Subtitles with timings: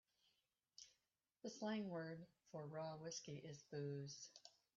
[1.43, 4.31] The slang word for raw whiskey is booze.